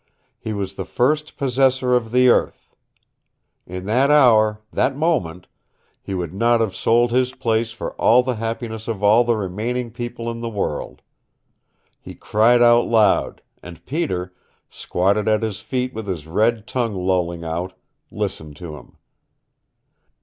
[0.39, 2.73] He was the First Possessor of the earth.
[3.67, 5.45] In that hour, that moment,
[6.01, 9.91] he would not have sold his place for all the happiness of all the remaining
[9.91, 11.03] people in the world.
[11.99, 14.33] He cried out aloud, and Peter,
[14.71, 17.73] squatted at his feet with his red tongue lolling out,
[18.09, 18.97] listened to him.